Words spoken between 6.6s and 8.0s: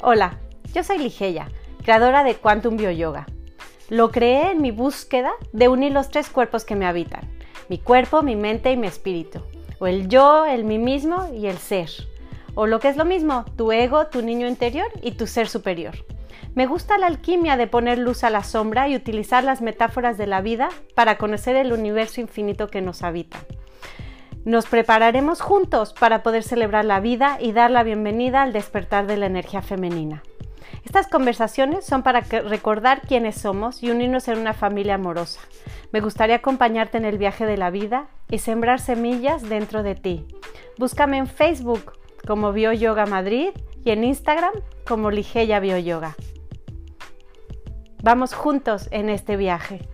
que me habitan, mi